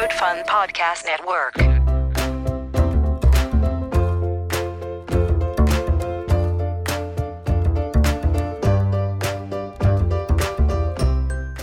[0.00, 1.56] Code Fun Podcast Network.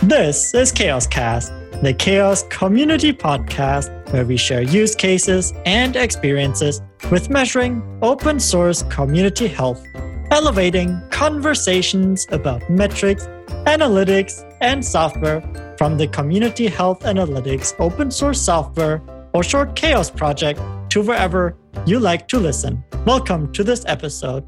[0.02, 6.80] This is CHAOSScast, the CHAOSS Community Podcast, where we share use cases and experiences
[7.10, 9.84] with measuring open source community health,
[10.30, 13.26] elevating conversations about metrics,
[13.66, 15.42] analytics, and software
[15.78, 19.00] from the Community Health Analytics open source software
[19.32, 22.84] or short CHAOSS project to wherever you like to listen.
[23.06, 24.44] Welcome to this episode.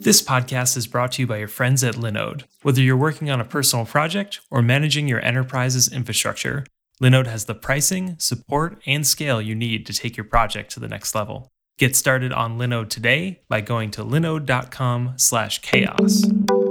[0.00, 2.44] This podcast is brought to you by your friends at Linode.
[2.62, 6.66] Whether you're working on a personal project or managing your enterprise's infrastructure,
[7.00, 10.88] Linode has the pricing, support, and scale you need to take your project to the
[10.88, 11.52] next level.
[11.78, 16.65] Get started on Linode today by going to linode.com/chaos.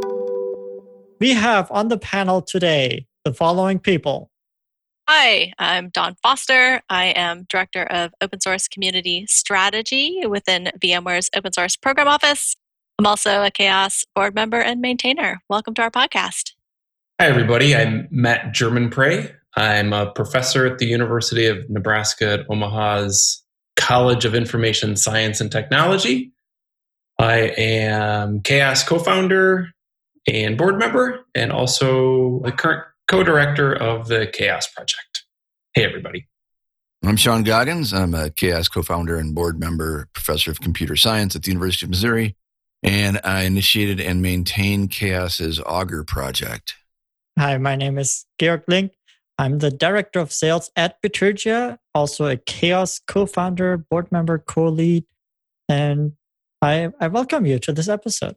[1.20, 4.30] We have on the panel today the following people.
[5.08, 6.82] Hi, I'm Dawn Foster.
[6.90, 12.58] I am Director of Open Source Community Strategy within VMware's Open Source Program Office.
[13.00, 15.40] I'm also a CHAOSS board member and maintainer.
[15.50, 16.52] Welcome to our podcast.
[17.22, 17.74] Hi, everybody.
[17.74, 19.34] I'm Matt Germonprez.
[19.56, 23.42] I'm a professor at the University of Nebraska at Omaha's
[23.78, 26.34] College of Information Science and Technology.
[27.18, 29.70] I am CHAOSS co founder
[30.28, 35.24] and board member, and also the current co director of the CHAOSS Project.
[35.74, 36.28] Hey, everybody.
[37.04, 37.94] I'm Sean Goggins.
[37.94, 41.86] I'm a CHAOSS co founder and board member, professor of computer science at the University
[41.86, 42.36] of Missouri,
[42.82, 46.76] and I initiated and maintain CHAOSS's Augur project.
[47.38, 48.94] Hi, my name is Georg Link.
[49.38, 54.70] I'm the director of sales at Bitergia, also a CHAOSS co founder, board member, co
[54.70, 55.06] lead,
[55.70, 56.14] and
[56.62, 58.36] I, I welcome you to this episode.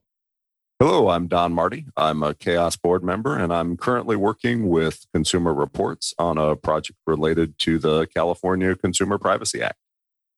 [0.81, 1.87] Hello, I'm Don Marti.
[1.97, 7.01] I'm a CHAOSS board member, and I'm currently working with Consumer Reports on a project
[7.05, 9.75] related to the California Consumer Privacy Act.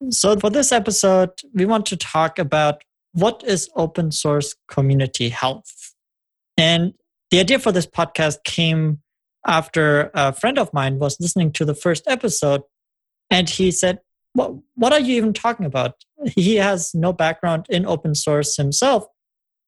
[0.08, 2.80] So, for this episode, we want to talk about
[3.12, 5.92] what is open source community health.
[6.57, 6.95] And
[7.30, 9.02] the idea for this podcast came
[9.46, 12.62] after a friend of mine was listening to the first episode,
[13.28, 14.01] and he said,
[14.33, 15.96] what, what are you even talking about?
[16.24, 19.05] He has no background in open source himself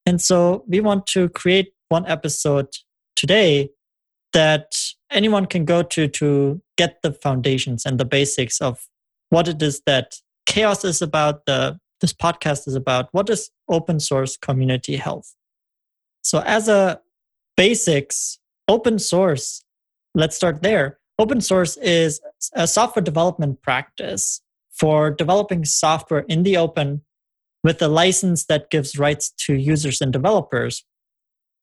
[0.07, 2.69] and so we want to create one episode
[3.17, 3.71] today
[4.33, 4.73] that
[5.11, 8.89] anyone can go to to get the foundations and the basics of
[9.29, 10.15] what it is that
[10.47, 15.35] CHAOSS is about, the this podcast is about, what is open source community health.
[16.23, 17.01] So as a
[17.57, 18.39] basics,
[18.69, 19.65] open source,
[20.15, 20.99] let's start there.
[21.19, 22.21] Open source is
[22.55, 24.41] a software development practice
[24.73, 27.03] for developing software in the open
[27.63, 30.85] with a license that gives rights to users and developers.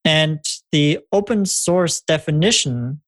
[0.06, 0.40] And
[0.72, 3.02] the open source definition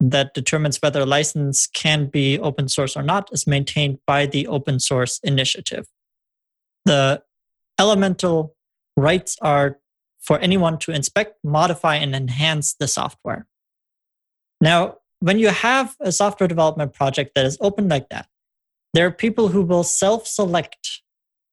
[0.00, 4.46] that determines whether a license can be open source or not is maintained by the
[4.46, 5.86] open source initiative.
[6.84, 7.22] The
[7.78, 8.54] elemental
[8.96, 9.78] rights are
[10.20, 13.46] for anyone to inspect, modify, and enhance the software.
[14.60, 18.28] Now, when you have a software development project that is open like that,
[18.94, 21.02] there are people who will self select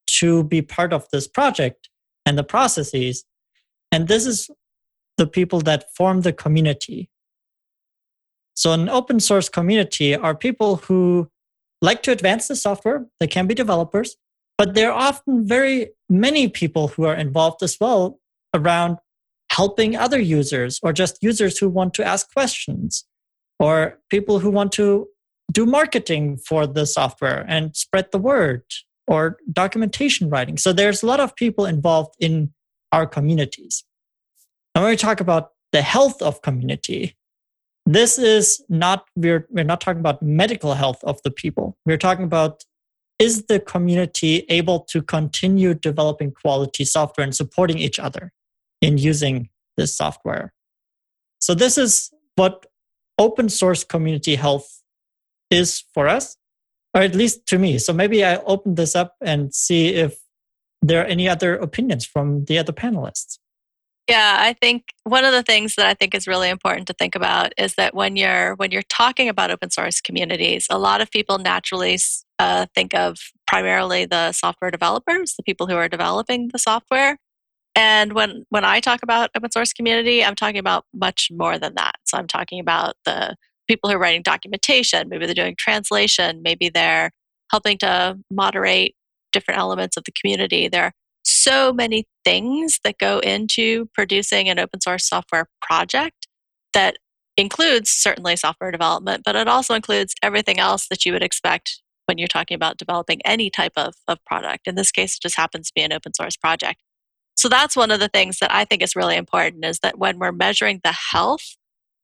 [0.08, 1.90] to be part of this project
[2.26, 3.26] and the processes.
[3.92, 4.50] And this is
[5.18, 7.10] the people that form the community.
[8.56, 11.30] So, an open source community are people who
[11.82, 13.06] like to advance the software.
[13.20, 14.18] They can be developers,
[14.58, 18.20] but there are often very many people who are involved as well
[18.54, 18.98] around
[19.52, 23.06] helping other users or just users who want to ask questions
[23.60, 25.08] or people who want to
[25.52, 28.64] do marketing for the software and spread the word
[29.08, 30.58] or documentation writing.
[30.58, 32.54] So there's a lot of people involved in
[32.92, 33.84] our communities.
[34.76, 37.16] And when we talk about the health of community,
[37.86, 41.78] this is not we're we're not talking about medical health of the people.
[41.86, 42.64] We're talking about
[43.18, 48.32] is the community able to continue developing quality software and supporting each other
[48.82, 50.54] in using this software.
[51.40, 52.66] So this is what
[53.18, 54.84] open source community health
[55.50, 56.38] is for us
[56.94, 57.78] or at least to me.
[57.78, 60.18] So maybe I open this up and see if
[60.82, 63.40] there are any other opinions from the other panelists.
[64.08, 67.14] Yeah, I think one of the things that I think is really important to think
[67.14, 71.12] about is that when you're when you're talking about open source communities, a lot of
[71.12, 72.00] people naturally
[72.40, 73.18] uh, think of
[73.48, 77.18] primarily the software developers, the people who are developing the software.
[77.76, 81.76] And when when I talk about open source community, I'm talking about much more than
[81.76, 81.96] that.
[82.06, 83.36] So I'm talking about the
[83.68, 87.12] people who are writing documentation, maybe they're doing translation, maybe they're
[87.52, 88.96] helping to moderate
[89.32, 90.68] different elements of the community.
[90.68, 90.94] There are
[91.24, 96.28] so many things that go into producing an open source software project
[96.74, 96.98] that
[97.36, 102.18] includes certainly software development, but it also includes everything else that you would expect when
[102.18, 104.68] you're talking about developing any type of, of product.
[104.68, 106.82] In this case, it just happens to be an open source project.
[107.36, 110.18] So that's one of the things that I think is really important is that when
[110.18, 111.56] we're measuring the health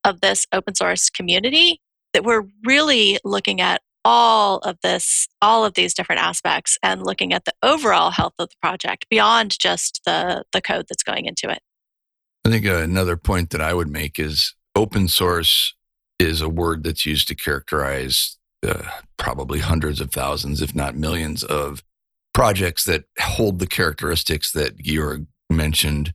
[0.03, 1.79] of this open source community,
[2.13, 7.33] that we're really looking at all of this, all of these different aspects and looking
[7.33, 11.49] at the overall health of the project beyond just the, the code that's going into
[11.49, 11.59] it.
[12.45, 15.73] I think uh, another point that I would make is open source
[16.19, 18.83] is a word that's used to characterize uh,
[19.17, 21.83] probably hundreds of thousands, if not millions, of
[22.33, 26.13] projects that hold the characteristics that Georg mentioned.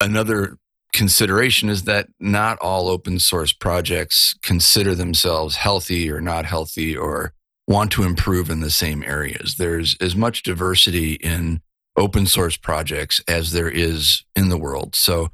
[0.00, 0.58] Another
[0.92, 7.32] consideration is that not all open source projects consider themselves healthy or not healthy or
[7.66, 9.56] want to improve in the same areas.
[9.56, 11.60] There's as much diversity in
[11.96, 14.94] open source projects as there is in the world.
[14.94, 15.28] So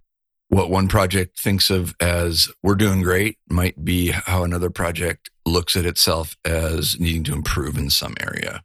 [0.49, 5.77] what one project thinks of as we're doing great might be how another project looks
[5.77, 8.63] at itself as needing to improve in some area.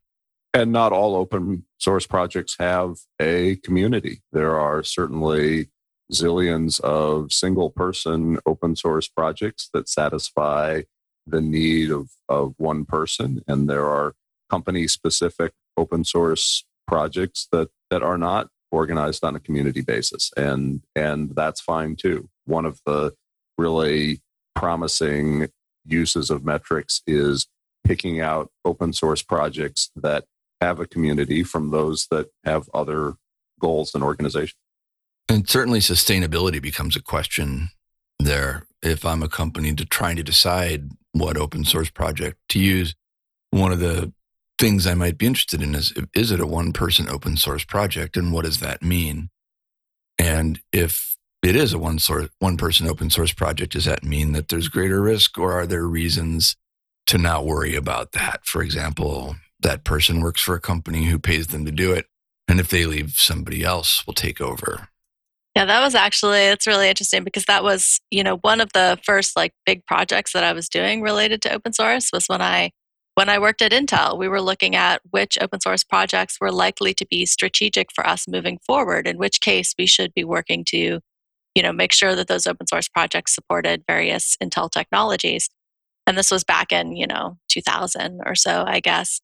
[0.53, 4.21] And not all open source projects have a community.
[4.31, 5.69] There are certainly
[6.11, 10.81] zillions of single person open source projects that satisfy
[11.27, 13.43] the need of, of one person.
[13.47, 14.15] And there are
[14.49, 20.31] company specific open source projects that, that are not organized on a community basis.
[20.35, 22.29] And and that's fine too.
[22.45, 23.13] One of the
[23.57, 24.21] really
[24.55, 25.49] promising
[25.85, 27.47] uses of metrics is
[27.85, 30.25] picking out open source projects that
[30.61, 33.15] have a community from those that have other
[33.59, 34.57] goals and organization
[35.29, 37.69] and certainly sustainability becomes a question
[38.19, 42.95] there if i'm a company to trying to decide what open source project to use
[43.51, 44.13] one of the
[44.59, 48.17] things I might be interested in is is it a one person open source project
[48.17, 49.29] and what does that mean?
[50.19, 54.33] And if it is a one source one person open source project, does that mean
[54.33, 56.57] that there's greater risk or are there reasons
[57.07, 58.41] to not worry about that?
[58.45, 62.05] For example, that person works for a company who pays them to do it.
[62.47, 64.89] And if they leave, somebody else will take over.
[65.55, 68.99] Yeah, that was actually it's really interesting because that was, you know, one of the
[69.03, 72.71] first like big projects that I was doing related to open source was when I
[73.15, 76.93] when I worked at Intel, we were looking at which open source projects were likely
[76.93, 81.01] to be strategic for us moving forward, in which case we should be working to,
[81.55, 85.49] you know, make sure that those open source projects supported various Intel technologies.
[86.07, 89.19] And this was back in, you know, 2000 or so, I guess.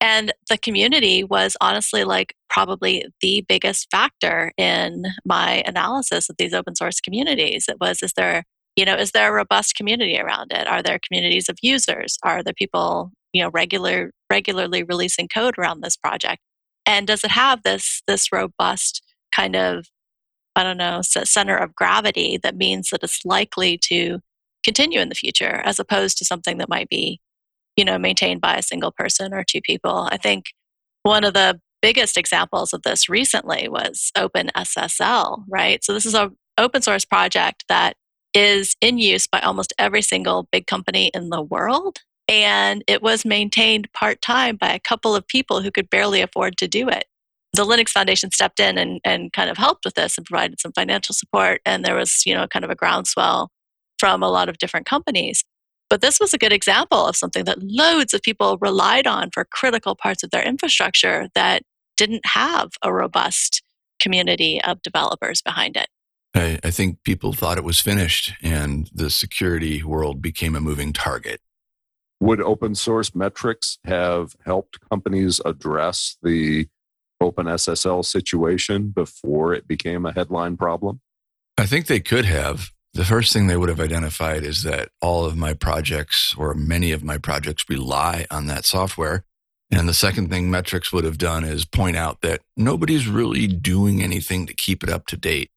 [0.00, 6.54] And the community was honestly like probably the biggest factor in my analysis of these
[6.54, 7.66] open source communities.
[7.68, 8.44] It was, is there,
[8.76, 10.68] you know, is there a robust community around it?
[10.68, 12.16] Are there communities of users?
[12.22, 16.42] Are the people you know regular regularly releasing code around this project
[16.86, 19.02] and does it have this this robust
[19.34, 19.86] kind of
[20.56, 24.20] i don't know center of gravity that means that it's likely to
[24.64, 27.20] continue in the future as opposed to something that might be
[27.78, 30.46] you know maintained by a single person or two people i think
[31.02, 36.36] one of the biggest examples of this recently was openssl right so this is an
[36.58, 37.94] open source project that
[38.34, 43.24] is in use by almost every single big company in the world and it was
[43.24, 47.06] maintained part time by a couple of people who could barely afford to do it.
[47.54, 50.72] The Linux Foundation stepped in and, and kind of helped with this and provided some
[50.72, 51.62] financial support.
[51.64, 53.50] And there was, you know, kind of a groundswell
[53.98, 55.42] from a lot of different companies.
[55.88, 59.44] But this was a good example of something that loads of people relied on for
[59.44, 61.62] critical parts of their infrastructure that
[61.96, 63.62] didn't have a robust
[63.98, 65.88] community of developers behind it.
[66.34, 70.92] I, I think people thought it was finished and the security world became a moving
[70.92, 71.40] target.
[72.20, 76.68] Would open source metrics have helped companies address the
[77.22, 81.00] OpenSSL situation before it became a headline problem?
[81.56, 82.70] I think they could have.
[82.94, 86.90] The first thing they would have identified is that all of my projects or many
[86.90, 89.24] of my projects rely on that software.
[89.70, 94.02] And the second thing metrics would have done is point out that nobody's really doing
[94.02, 95.50] anything to keep it up to date.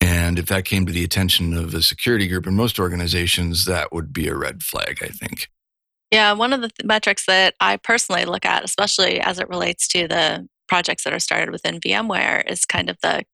[0.00, 3.92] And if that came to the attention of a security group in most organizations, that
[3.92, 5.48] would be a red flag, I think.
[6.12, 9.88] Yeah, one of the th- metrics that I personally look at, especially as it relates
[9.88, 13.24] to the projects that are started within VMware, is kind of the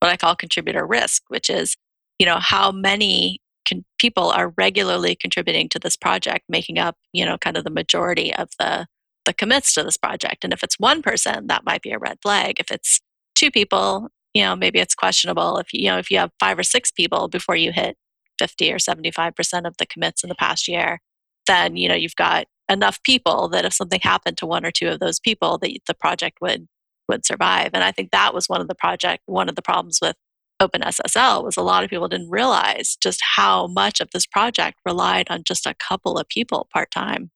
[0.00, 1.76] what I call contributor risk, which is
[2.18, 7.24] you know how many con- people are regularly contributing to this project, making up you
[7.24, 8.86] know kind of the majority of the
[9.24, 10.44] the commits to this project.
[10.44, 12.60] And if it's one person, that might be a red flag.
[12.60, 13.00] If it's
[13.34, 15.58] two people, you know maybe it's questionable.
[15.58, 17.96] If you know if you have five or six people before you hit
[18.38, 21.00] 50 or 75 percent of the commits in the past year
[21.46, 24.88] then you know you've got enough people that if something happened to one or two
[24.88, 26.66] of those people that the project would
[27.08, 29.98] would survive and i think that was one of the project one of the problems
[30.00, 30.16] with
[30.60, 35.26] OpenSSL was a lot of people didn't realize just how much of this project relied
[35.30, 37.30] on just a couple of people part time.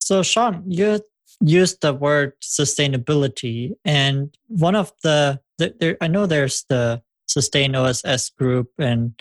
[0.00, 1.00] So, Sean, you
[1.40, 7.74] used the word sustainability, and one of the, the there, I know there's the Sustain
[7.74, 9.18] OSS group, and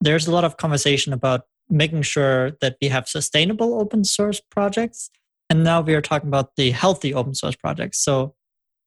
[0.00, 5.10] there's a lot of conversation about making sure that we have sustainable open source projects.
[5.50, 8.02] And now we are talking about the healthy open source projects.
[8.02, 8.34] So,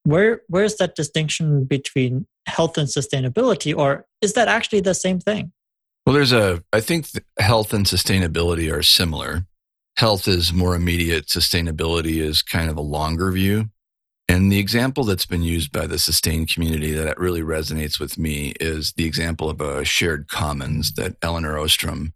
[0.03, 5.51] where where's that distinction between health and sustainability, or is that actually the same thing?
[6.05, 7.07] Well, there's a, I think
[7.39, 9.45] health and sustainability are similar.
[9.97, 13.69] Health is more immediate, sustainability is kind of a longer view.
[14.27, 18.53] And the example that's been used by the sustained community that really resonates with me
[18.61, 22.13] is the example of a shared commons that Elinor Ostrom,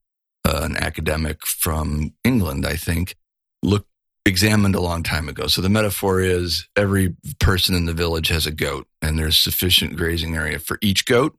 [0.48, 3.16] uh, an academic from England, I think,
[3.62, 3.90] looked
[4.26, 5.48] examined a long time ago.
[5.48, 9.96] So the metaphor is every person in the village has a goat and there's sufficient
[9.96, 11.38] grazing area for each goat.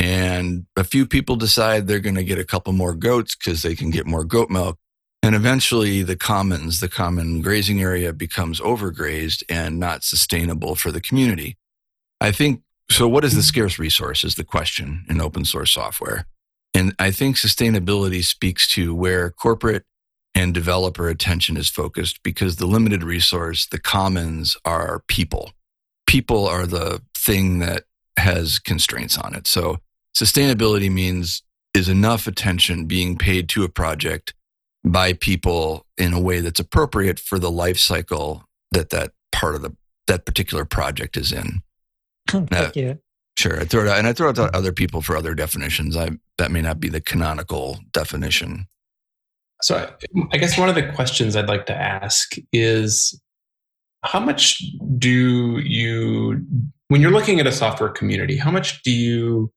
[0.00, 3.74] And a few people decide they're going to get a couple more goats because they
[3.74, 4.78] can get more goat milk.
[5.22, 11.00] And eventually the commons, the common grazing area becomes overgrazed and not sustainable for the
[11.00, 11.56] community.
[12.20, 13.08] I think so.
[13.08, 13.46] What is the mm-hmm.
[13.46, 16.26] scarce resource is the question in open source software.
[16.74, 19.84] And I think sustainability speaks to where corporate
[20.38, 25.50] and developer attention is focused because the limited resource, the commons are people.
[26.06, 27.84] People are the thing that
[28.16, 29.48] has constraints on it.
[29.48, 29.78] So
[30.16, 31.42] sustainability means
[31.74, 34.32] is enough attention being paid to a project
[34.84, 39.62] by people in a way that's appropriate for the life cycle that that part of
[39.62, 39.76] the
[40.06, 41.62] that particular project is in.
[42.30, 42.98] Thank now, you.
[43.36, 45.34] Sure, I throw it out, and I throw it out to other people for other
[45.34, 45.96] definitions.
[45.96, 48.68] I that may not be the canonical definition.
[49.62, 49.90] So
[50.32, 53.20] I guess one of the questions I'd like to ask is
[54.04, 54.62] how much
[54.98, 56.44] do you
[56.88, 59.52] when you're looking at a software community, how much do you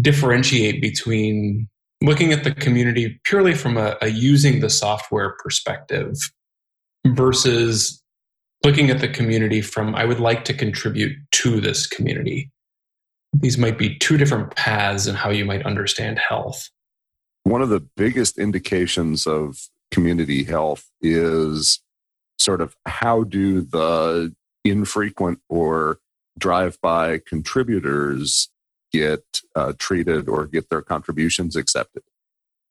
[0.00, 1.68] differentiate between
[2.02, 6.14] looking at the community purely from a, a using the software perspective
[7.06, 8.02] versus
[8.64, 12.50] looking at the community from I would like to contribute to this community?
[13.32, 16.68] These might be two different paths in how you might understand health.
[17.44, 21.80] One of the biggest indications of community health is
[22.38, 25.98] sort of how do the infrequent or
[26.38, 28.48] drive by contributors
[28.92, 29.22] get
[29.54, 32.02] uh, treated or get their contributions accepted.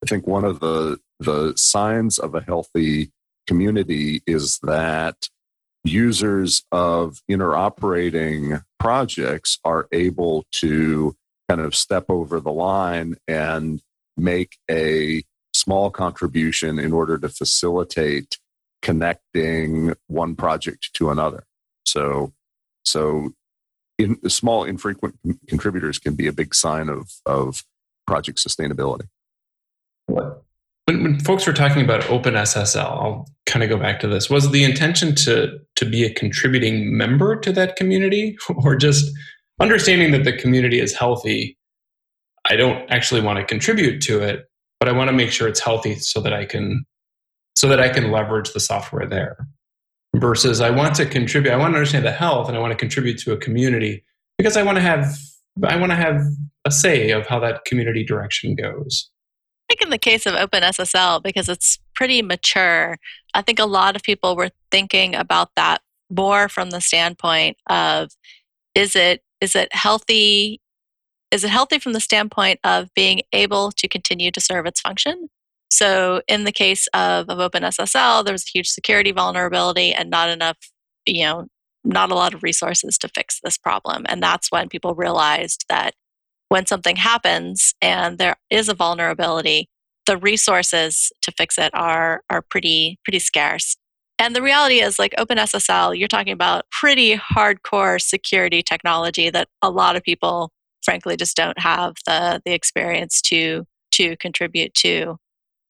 [0.02, 3.12] I think one of the the signs of a healthy
[3.46, 5.28] community is that
[5.84, 11.14] users of interoperating projects are able to
[11.48, 13.82] kind of step over the line and
[14.16, 15.22] make a
[15.54, 18.38] small contribution in order to facilitate
[18.82, 21.44] connecting one project to another.
[21.84, 22.32] So,
[22.84, 23.32] so
[23.98, 27.62] in, small infrequent contributors can be a big sign of, of
[28.06, 29.06] project sustainability.
[30.06, 34.30] When, when folks were talking about OpenSSL, I'll kind of go back to this.
[34.30, 39.10] Was the intention to to be a contributing member to that community, or just
[39.60, 41.56] understanding that the community is healthy
[42.50, 45.60] I don't actually want to contribute to it, but I want to make sure it's
[45.60, 46.84] healthy so that I can
[47.54, 49.46] so that I can leverage the software there.
[50.16, 52.76] Versus I want to contribute, I want to understand the health and I want to
[52.76, 54.04] contribute to a community
[54.36, 55.16] because I want to have
[55.64, 56.22] I want to have
[56.64, 59.08] a say of how that community direction goes.
[59.68, 62.98] I think in the case of OpenSSL, because it's pretty mature,
[63.34, 68.10] I think a lot of people were thinking about that more from the standpoint of
[68.74, 70.60] is it is it healthy
[71.30, 75.28] is it healthy from the standpoint of being able to continue to serve its function?
[75.70, 80.28] So, in the case of, of OpenSSL, there was a huge security vulnerability and not
[80.28, 80.58] enough,
[81.06, 81.46] you know,
[81.84, 84.04] not a lot of resources to fix this problem.
[84.08, 85.94] And that's when people realized that
[86.48, 89.68] when something happens and there is a vulnerability,
[90.06, 93.76] the resources to fix it are are pretty pretty scarce.
[94.18, 99.70] And the reality is, like OpenSSL, you're talking about pretty hardcore security technology that a
[99.70, 100.50] lot of people
[100.82, 105.16] frankly just don't have the the experience to to contribute to.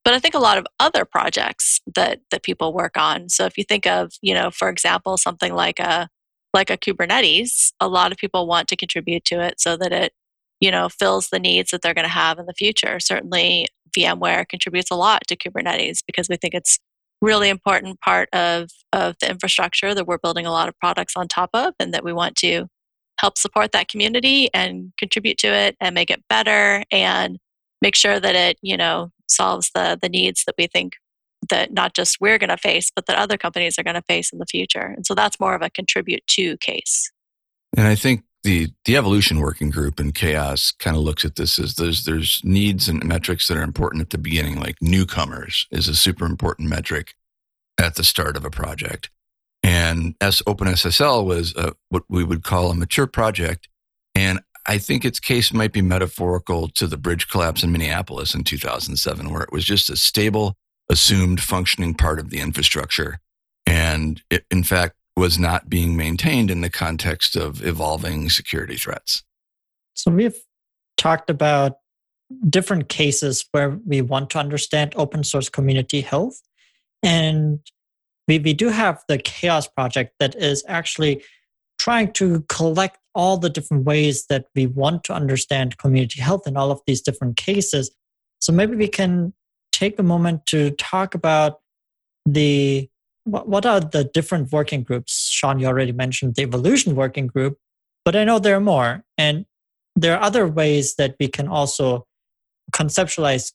[0.04, 3.28] But i think a lot of other projects that that people work on.
[3.28, 6.08] So if you think of you know for example something like a
[6.52, 10.12] like a kubernetes a lot of people want to contribute to it so that it
[10.60, 13.00] you know fills the needs that they're going to have in the future.
[13.00, 16.78] Certainly vmware contributes a lot to kubernetes because we think it's
[17.20, 21.28] really important part of of the infrastructure that we're building a lot of products on
[21.28, 22.66] top of and that we want to
[23.20, 27.38] help support that community and contribute to it and make it better and
[27.82, 30.94] make sure that it you know solves the the needs that we think
[31.48, 34.32] that not just we're going to face but that other companies are going to face
[34.32, 37.10] in the future and so that's more of a contribute to case
[37.76, 41.58] and i think the the evolution working group and CHAOSS kind of looks at this
[41.58, 45.88] as there's there's needs and metrics that are important at the beginning, like newcomers is
[45.88, 47.14] a super important metric
[47.78, 49.10] at the start of a project.
[49.62, 53.68] And S OpenSSL was a, what we would call a mature project.
[54.14, 58.44] And I think its case might be metaphorical to the bridge collapse in Minneapolis in
[58.44, 60.56] 2007, where it was just a stable,
[60.88, 63.20] assumed functioning part of the infrastructure.
[63.66, 69.22] And it, in fact, was not being maintained in the context of evolving security threats.
[69.94, 70.38] So we've
[70.96, 71.76] talked about
[72.48, 76.40] different cases where we want to understand open source community health.
[77.02, 77.60] And
[78.30, 81.24] we, we do have the CHAOSS project that is actually
[81.80, 86.56] trying to collect all the different ways that we want to understand community health in
[86.56, 87.90] all of these different cases.
[88.40, 89.34] So maybe we can
[89.72, 91.58] take a moment to talk about
[92.24, 92.88] the
[93.24, 95.28] what are the different working groups?
[95.28, 97.58] Sean, you already mentioned the evolution working group,
[98.04, 99.04] but I know there are more.
[99.18, 99.44] And
[99.96, 102.06] there are other ways that we can also
[102.72, 103.52] conceptualize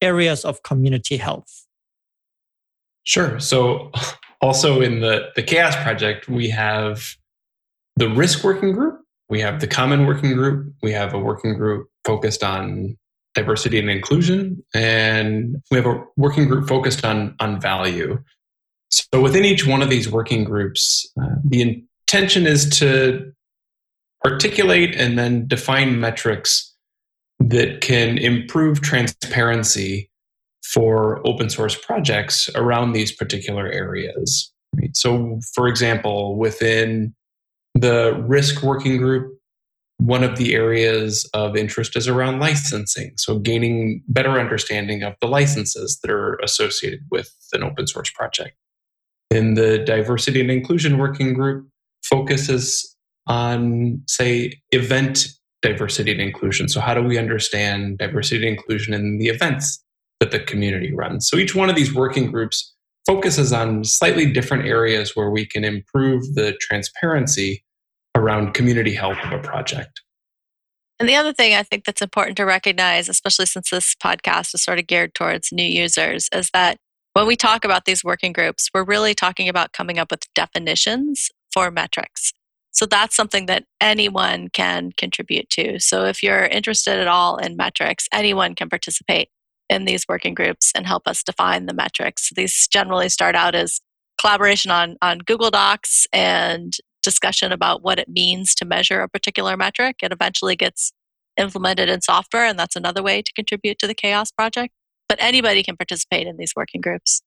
[0.00, 1.67] areas of community health.
[3.04, 3.38] Sure.
[3.40, 3.90] So,
[4.40, 7.02] also in the, the CHAOSS project, we have
[7.96, 11.88] the risk working group, we have the common working group, we have a working group
[12.04, 12.96] focused on
[13.34, 18.18] diversity and inclusion, and we have a working group focused on, on value.
[18.90, 23.32] So within each one of these working groups, uh, the intention is to
[24.24, 26.74] articulate and then define metrics
[27.38, 30.10] that can improve transparency
[30.72, 34.52] for open source projects around these particular areas.
[34.76, 34.94] Right?
[34.94, 37.14] So, for example, within
[37.74, 39.34] the risk working group,
[39.96, 43.12] one of the areas of interest is around licensing.
[43.16, 48.56] So, gaining better understanding of the licenses that are associated with an open source project.
[49.30, 51.68] In the diversity and inclusion working group,
[52.04, 52.94] focuses
[53.26, 55.28] on, say, event
[55.60, 56.68] diversity and inclusion.
[56.68, 59.82] So, how do we understand diversity and inclusion in the events
[60.20, 61.28] that the community runs?
[61.28, 62.74] So, each one of these working groups
[63.06, 67.64] focuses on slightly different areas where we can improve the transparency
[68.14, 70.02] around community health of a project.
[71.00, 74.62] And the other thing I think that's important to recognize, especially since this podcast is
[74.62, 76.76] sort of geared towards new users, is that
[77.14, 81.30] when we talk about these working groups, we're really talking about coming up with definitions
[81.52, 82.32] for metrics.
[82.72, 85.80] So that's something that anyone can contribute to.
[85.80, 89.30] So if you're interested at all in metrics, anyone can participate
[89.68, 92.30] in these working groups and help us define the metrics.
[92.34, 93.80] These generally start out as
[94.20, 99.56] collaboration on, on Google Docs and discussion about what it means to measure a particular
[99.56, 99.96] metric.
[100.02, 100.92] It eventually gets
[101.36, 104.72] implemented in software, and that's another way to contribute to the CHAOSS project
[105.08, 107.22] but anybody can participate in these working groups.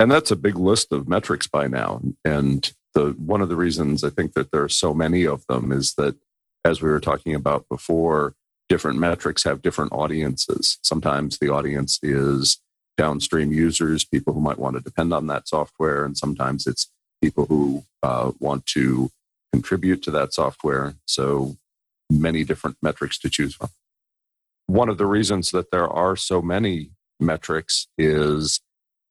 [0.00, 2.00] And that's a big list of metrics by now.
[2.24, 5.72] And the one of the reasons I think that there are so many of them
[5.72, 6.16] is that,
[6.64, 8.34] as we were talking about before,
[8.68, 10.78] different metrics have different audiences.
[10.82, 12.60] Sometimes the audience is
[12.96, 16.90] downstream users, people who might want to depend on that software, and sometimes it's
[17.22, 19.10] people who uh, want to
[19.52, 20.94] contribute to that software.
[21.06, 21.56] So
[22.10, 23.68] many different metrics to choose from.
[24.66, 28.60] One of the reasons that there are so many metrics is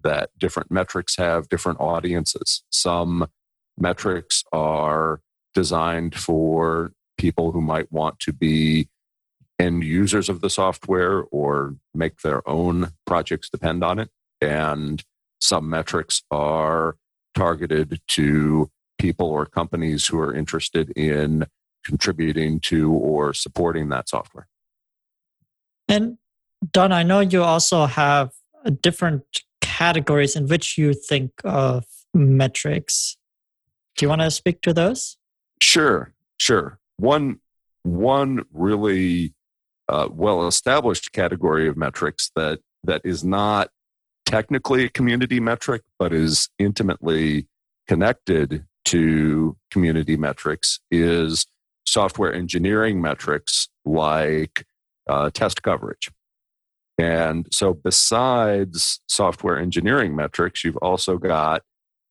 [0.03, 2.63] that different metrics have different audiences.
[2.69, 3.27] Some
[3.77, 5.21] metrics are
[5.53, 8.89] designed for people who might want to be
[9.59, 14.09] end users of the software or make their own projects depend on it.
[14.41, 15.03] And
[15.39, 16.97] some metrics are
[17.33, 21.45] targeted to people or companies who are interested in
[21.83, 24.47] contributing to or supporting that software.
[25.87, 26.17] And
[26.73, 28.31] Don, I know you also have
[28.81, 29.23] different
[29.61, 33.17] categories in which you think of metrics.
[33.95, 35.17] Do you want to speak to those?
[35.61, 36.79] Sure, sure.
[36.97, 37.39] One
[37.83, 39.33] one really
[39.89, 43.69] uh, well established category of metrics that that is not
[44.25, 47.47] technically a community metric, but is intimately
[47.87, 51.45] connected to community metrics is
[51.85, 54.65] software engineering metrics like
[55.09, 56.09] uh, test coverage.
[56.97, 61.61] And so, besides software engineering metrics, you've also got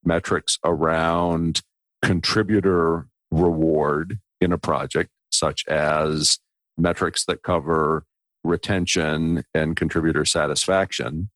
[0.03, 1.61] metrics around
[2.01, 6.39] contributor reward in a project, such as
[6.77, 8.05] metrics that cover
[8.43, 11.29] retention and contributor satisfaction.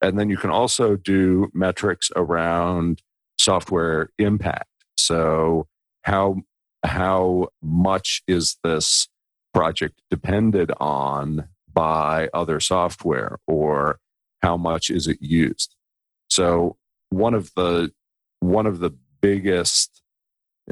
[0.00, 3.02] And then you can also do metrics around
[3.38, 4.68] software impact.
[4.96, 5.66] So,
[6.02, 6.36] how,
[6.84, 9.08] how much is this
[9.54, 13.98] project depended on by other software or
[14.42, 15.74] how much is it used
[16.28, 16.76] so
[17.10, 17.92] one of the
[18.40, 20.02] one of the biggest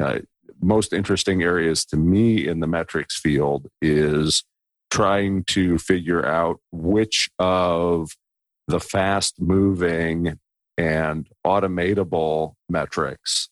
[0.00, 0.18] uh,
[0.62, 4.44] most interesting areas to me in the metrics field is
[4.90, 8.10] trying to figure out which of
[8.68, 10.38] the fast moving
[10.78, 13.48] and automatable metrics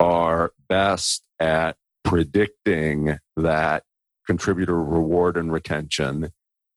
[0.00, 3.84] are best at predicting that
[4.26, 6.30] contributor reward and retention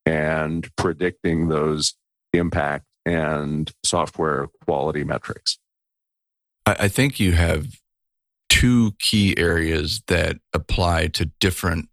[0.06, 1.96] and predicting those
[2.34, 5.58] impact and software quality metrics.
[6.66, 7.68] I think you have
[8.52, 11.88] two key areas that apply to different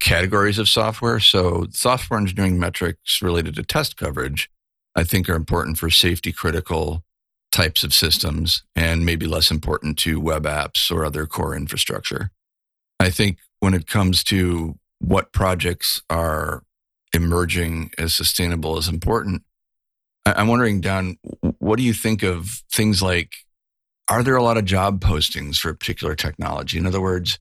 [0.00, 1.20] categories of software.
[1.20, 4.50] So, software engineering metrics related to test coverage,
[4.96, 7.04] I think, are important for safety critical
[7.52, 12.32] types of systems and maybe less important to web apps or other core infrastructure.
[12.98, 16.64] I think when it comes to what projects are
[17.12, 19.42] emerging as sustainable as important,
[20.26, 21.18] I'm wondering, Don,
[21.58, 23.43] what do you think of things like
[24.08, 26.78] are there a lot of job postings for a particular technology?
[26.78, 27.38] In other words,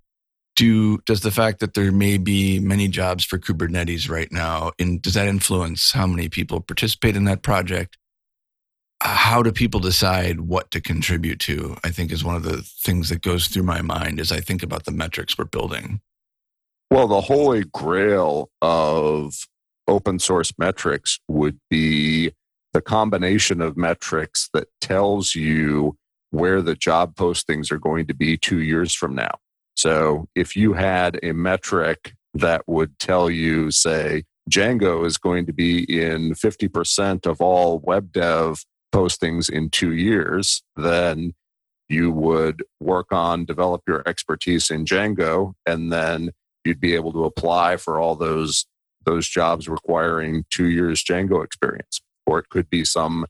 [0.56, 5.00] do does the fact that there may be many jobs for Kubernetes right now, in,
[5.00, 7.98] does that influence how many people participate in that project?
[9.02, 11.76] Uh, how do people decide what to contribute to?
[11.84, 14.64] I think is one of the things that goes through my mind as I think
[14.64, 16.02] about the metrics we're building.
[16.92, 19.48] Well, the holy grail of
[19.88, 22.32] open source metrics would be
[22.74, 25.98] the combination of metrics that tells you
[26.34, 29.30] where the job postings are going to be two years from now.
[29.76, 35.54] So if you had a metric that would tell you, say, Django is going to
[35.54, 41.34] be in 50% of all web dev postings in two years, then
[41.88, 46.32] you would work on develop your expertise in Django, and then
[46.66, 48.66] you'd be able to apply for all those
[49.06, 52.02] those jobs requiring two years Django experience.
[52.26, 53.28] Or it could be some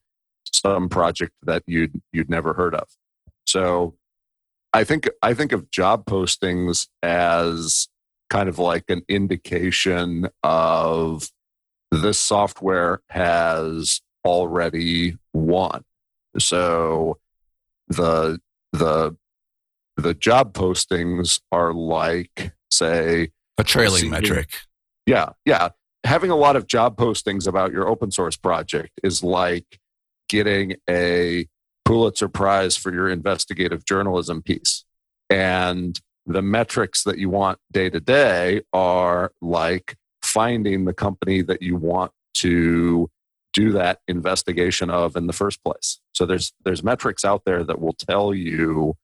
[0.53, 2.87] some project that you'd you'd never heard of.
[3.45, 3.95] So
[4.73, 7.87] I think I think of job postings as
[8.29, 11.29] kind of like an indication of
[11.91, 15.83] this software has already won.
[16.39, 17.19] So
[17.87, 18.39] the
[18.71, 19.15] the
[19.97, 24.49] the job postings are like say a trailing metric.
[25.05, 25.69] Yeah, yeah.
[26.05, 29.79] Having a lot of job postings about your open source project is like
[30.33, 31.47] getting a
[31.85, 34.83] Pulitzer Prize for your investigative journalism piece.
[35.29, 41.61] And the metrics that you want day to day are like finding the company that
[41.61, 43.11] you want to
[43.53, 45.99] do that investigation of in the first place.
[46.15, 48.95] So there's there's metrics out there that will tell you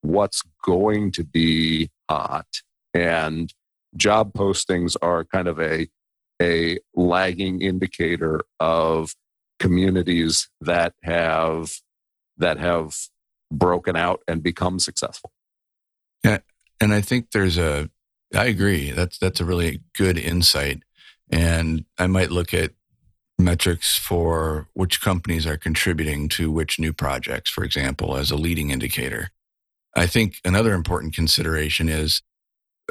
[0.00, 2.46] what's going to be hot
[2.94, 3.52] and
[3.94, 5.86] job postings are kind of a
[6.40, 9.14] a lagging indicator of
[9.58, 11.72] communities that have
[12.36, 12.96] that have
[13.50, 15.32] broken out and become successful.
[16.24, 16.38] Yeah,
[16.80, 17.90] and I think there's a
[18.34, 18.90] I agree.
[18.90, 20.82] That's that's a really good insight.
[21.30, 22.72] And I might look at
[23.38, 28.70] metrics for which companies are contributing to which new projects, for example, as a leading
[28.70, 29.30] indicator.
[29.96, 32.22] I think another important consideration is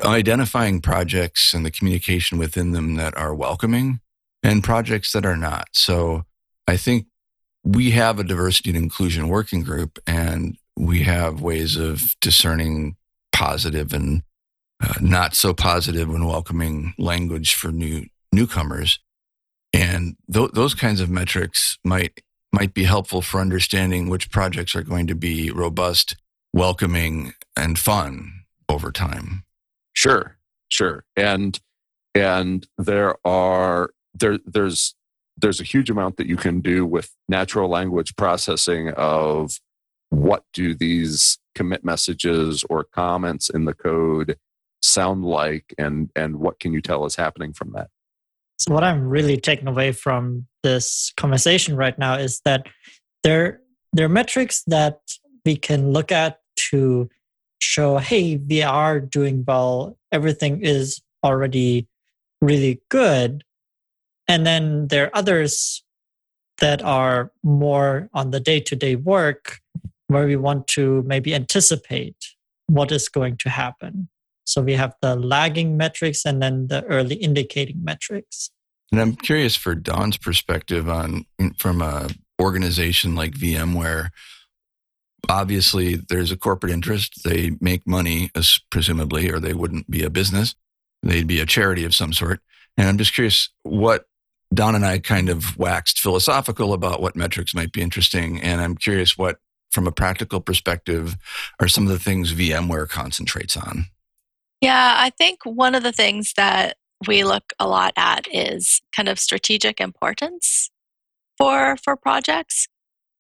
[0.04, 4.00] identifying projects and the communication within them that are welcoming
[4.44, 5.70] and projects that are not.
[5.74, 6.24] So
[6.68, 7.08] I think
[7.64, 12.96] we have a diversity and inclusion working group, and we have ways of discerning
[13.34, 14.24] positive and
[14.82, 19.00] uh, not so positive and welcoming language for new newcomers.
[19.74, 22.22] And th- those kinds of metrics might
[22.54, 26.16] might be helpful for understanding which projects are going to be robust,
[26.54, 29.44] welcoming, and fun over time.
[29.94, 30.38] Sure,
[30.70, 31.60] sure, and
[32.16, 34.96] and there are there there's
[35.38, 39.60] there's a huge amount that you can do with natural language processing of
[40.10, 44.38] what do these commit messages or comments in the code
[44.82, 47.90] sound like and and what can you tell is happening from that?
[48.60, 52.66] So what i'm really taking away from this conversation right now is that
[53.24, 53.62] there
[53.94, 55.00] there are metrics that
[55.46, 57.10] we can look at to
[57.60, 59.98] show hey we are doing well.
[60.12, 61.88] Everything is already
[62.42, 63.44] really good
[64.28, 65.84] and then there are others
[66.60, 69.60] that are more on the day to day work
[70.08, 72.16] where we want to maybe anticipate
[72.68, 74.10] what is going to happen.
[74.46, 78.50] So we have the lagging metrics and then the early indicating metrics.
[78.92, 81.26] And I'm curious for Dawn's perspective on
[81.58, 82.10] from a
[82.42, 84.10] organization like VMware.
[85.28, 87.24] Obviously, there's a corporate interest.
[87.26, 88.32] They make money,
[88.70, 90.56] presumably, or they wouldn't be a business.
[91.04, 92.40] They'd be a charity of some sort.
[92.78, 94.06] And I'm just curious what
[94.54, 98.42] Don and I kind of waxed philosophical about what metrics might be interesting.
[98.42, 99.40] And I'm curious what,
[99.72, 101.18] from a practical perspective,
[101.60, 103.86] are some of the things VMware concentrates on?
[104.62, 109.08] Yeah, I think one of the things that we look a lot at is kind
[109.08, 110.72] of strategic importance
[111.38, 112.68] for for projects.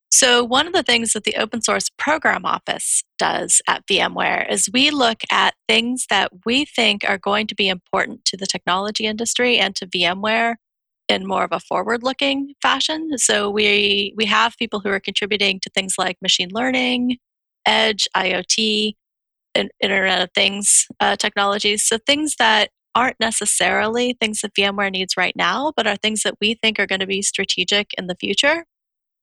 [0.10, 4.70] So one of the things that the open source program office does at VMware is
[4.74, 9.06] we look at things that we think are going to be important to the technology
[9.06, 10.56] industry and to VMware
[11.08, 13.18] in more of a forward-looking fashion.
[13.18, 17.18] So we we have people who are contributing to things like machine learning,
[17.66, 18.94] edge, IoT,
[19.56, 21.88] and Internet of Things uh, technologies.
[21.88, 26.36] So things that aren't necessarily things that VMware needs right now, but are things that
[26.42, 28.66] we think are going to be strategic in the future.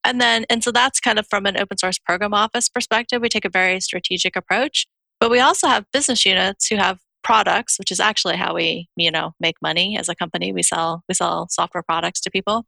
[0.05, 3.21] And then, and so that's kind of from an open source program office perspective.
[3.21, 4.87] We take a very strategic approach,
[5.19, 9.11] but we also have business units who have products, which is actually how we, you
[9.11, 10.53] know, make money as a company.
[10.53, 12.65] We sell we sell software products to people,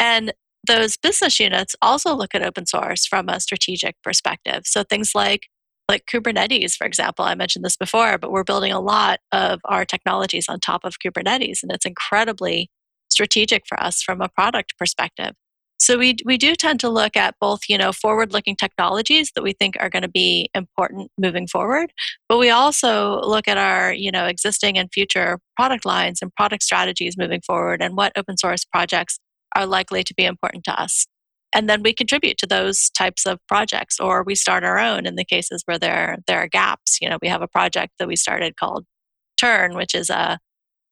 [0.00, 0.32] and
[0.66, 4.62] those business units also look at open source from a strategic perspective.
[4.64, 5.48] So things like
[5.88, 7.24] like Kubernetes, for example.
[7.24, 10.96] I mentioned this before, but we're building a lot of our technologies on top of
[11.04, 12.70] Kubernetes, and it's incredibly
[13.10, 15.32] strategic for us from a product perspective.
[15.80, 19.52] So we we do tend to look at both, you know, forward-looking technologies that we
[19.52, 21.92] think are going to be important moving forward,
[22.28, 26.62] but we also look at our, you know, existing and future product lines and product
[26.64, 29.18] strategies moving forward and what open source projects
[29.54, 31.06] are likely to be important to us.
[31.52, 35.14] And then we contribute to those types of projects or we start our own in
[35.14, 36.98] the cases where there there are gaps.
[37.00, 38.84] You know we have a project that we started called
[39.38, 40.38] Tern which is a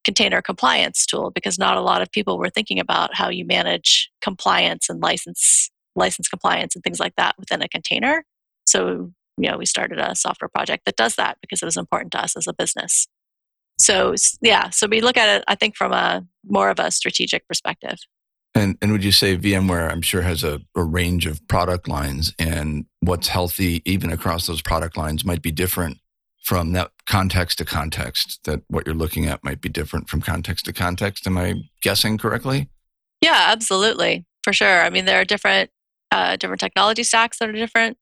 [0.06, 4.08] container compliance tool because not a lot of people were thinking about how you manage
[4.22, 8.24] compliance and license license compliance and things like that within a container.
[8.66, 12.12] So you know we started a software project that does that because it was important
[12.12, 13.08] to us as a business.
[13.78, 17.46] So yeah so we look at it i think from a more of a strategic
[17.48, 17.98] perspective.
[18.54, 22.32] And, and would you say VMware, I'm sure, has a, a, range of product lines,
[22.38, 25.98] and what's healthy, even across those product lines, might be different
[26.46, 28.38] from that context to context.
[28.44, 31.26] That what you're looking at might be different from context to context.
[31.26, 32.70] Am I guessing correctly?
[33.20, 34.82] Yeah, absolutely, for sure.
[34.82, 35.70] I mean, there are different
[36.12, 37.98] uh, different technology stacks that are different,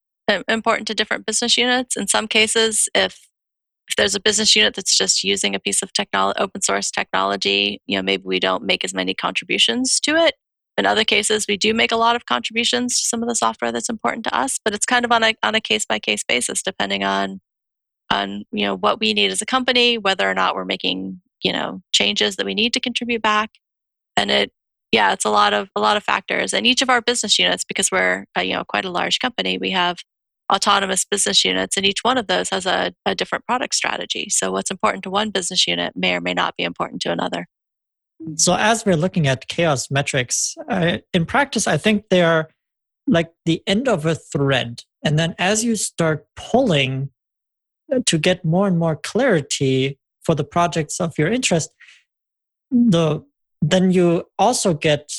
[0.46, 1.96] important to different business units.
[1.96, 3.18] In some cases, if
[3.88, 7.80] if there's a business unit that's just using a piece of technology, open source technology,
[7.87, 10.35] you know, maybe we don't make as many contributions to it.
[10.76, 13.72] In other cases, we do make a lot of contributions to some of the software
[13.72, 16.24] that's important to us, but it's kind of on a on a case by case
[16.24, 17.40] basis, depending on
[18.10, 21.52] on you know what we need as a company, whether or not we're making you
[21.52, 23.50] know changes that we need to contribute back,
[24.16, 24.52] and it
[24.92, 26.54] yeah, it's a lot of a lot of factors.
[26.54, 29.70] And each of our business units, because we're you know quite a large company, we
[29.70, 29.98] have
[30.52, 34.28] autonomous business units, and each one of those has a, a different product strategy.
[34.30, 37.46] So what's important to one business unit may or may not be important to another.
[38.36, 42.48] So as we're looking at CHAOSS metrics, uh, in practice, I think they are
[43.06, 44.82] like the end of a thread.
[45.04, 47.10] And then as you start pulling
[48.07, 51.70] to get more and more clarity for the projects of your interest,
[52.70, 53.25] the
[53.62, 55.11] then you also get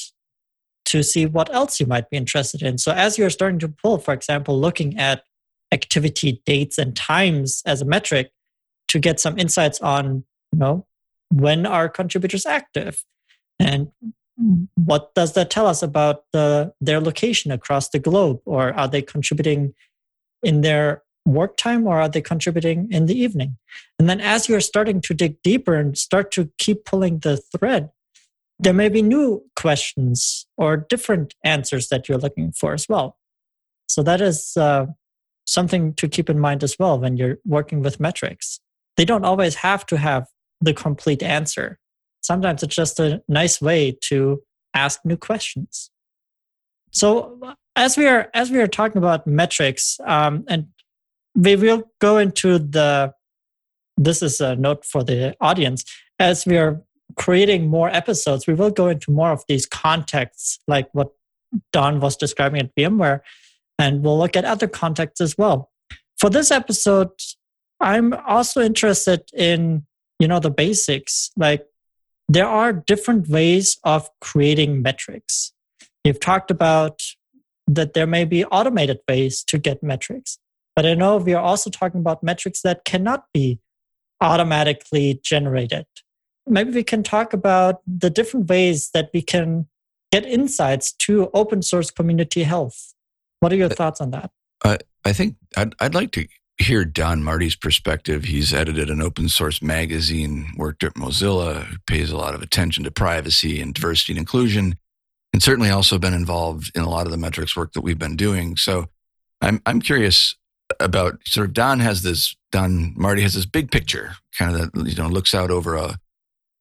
[0.85, 2.77] to see what else you might be interested in.
[2.77, 5.23] So as you're starting to pull, for example, looking at
[5.71, 8.31] activity dates and times as a metric
[8.89, 10.85] to get some insights on, you know,
[11.31, 13.03] when are contributors active
[13.59, 13.91] and
[14.75, 19.01] what does that tell us about the, their location across the globe or are they
[19.01, 19.73] contributing
[20.43, 23.57] in their work time or are they contributing in the evening
[23.99, 27.89] and then as you're starting to dig deeper and start to keep pulling the thread
[28.59, 33.17] there may be new questions or different answers that you're looking for as well
[33.87, 34.85] so that is uh,
[35.45, 38.59] something to keep in mind as well when you're working with metrics
[38.97, 40.27] they don't always have to have
[40.61, 41.79] the complete answer.
[42.21, 44.41] Sometimes it's just a nice way to
[44.73, 45.91] ask new questions.
[46.91, 47.39] So
[47.75, 50.67] as we are as we are talking about metrics, um, and
[51.35, 53.13] we will go into the
[53.97, 55.85] this is a note for the audience.
[56.19, 56.81] As we are
[57.17, 61.11] creating more episodes we will go into more of these contexts like what
[61.71, 63.21] dawn was describing at vmware
[63.79, 65.71] and we'll look at other contexts as well.
[66.17, 67.11] For this episode
[67.79, 69.85] i'm also interested in
[70.19, 71.31] you know the basics.
[71.37, 71.65] Like
[72.27, 75.53] there are different ways of creating metrics.
[76.03, 77.01] You've talked about
[77.67, 80.37] that there may be automated ways to get metrics
[80.75, 83.59] but i know we are also talking about metrics that cannot be
[84.21, 85.85] automatically generated
[86.47, 89.67] maybe we can talk about the different ways that we can
[90.11, 92.93] get insights to open source community health
[93.39, 94.31] what are your thoughts on that
[94.63, 98.23] uh, i think I'd, I'd like to hear Don Marti's perspective.
[98.23, 102.91] He's edited an open source magazine, worked at Mozilla, pays a lot of attention to
[102.91, 104.77] privacy and diversity and inclusion,
[105.33, 108.15] and certainly also been involved in a lot of the metrics work that we've been
[108.15, 108.55] doing.
[108.55, 108.85] So
[109.41, 110.35] I'm I'm curious
[110.79, 114.87] about sort of Don has this Don Marti has this big picture, kind of that
[114.87, 115.97] you know looks out over a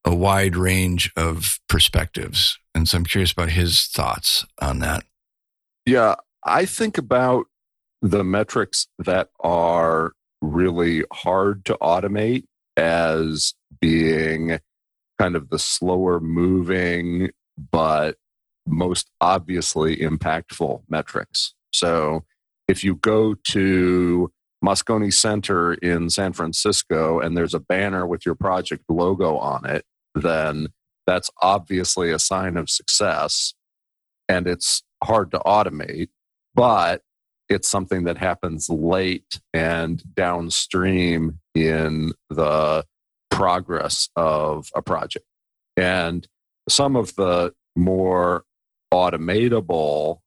[0.04, 5.04] a wide range of perspectives, and so I'm curious about his thoughts on that.
[5.86, 7.46] Yeah, I think about
[8.02, 12.44] the metrics that are really hard to automate
[12.76, 14.58] as being
[15.18, 17.30] kind of the slower moving
[17.70, 18.16] but
[18.66, 21.54] most obviously impactful metrics.
[21.72, 22.24] So
[22.68, 24.30] if you go to
[24.64, 29.84] Moscone Center in San Francisco and there's a banner with your project logo on it,
[30.14, 30.68] then
[31.06, 33.54] that's obviously a sign of success
[34.28, 36.08] and it's hard to automate,
[36.54, 37.02] but
[37.48, 42.84] it's something that happens late and downstream in the
[43.30, 45.26] progress of a project.
[45.76, 46.26] And
[46.68, 48.44] some of the more
[48.92, 50.20] automatable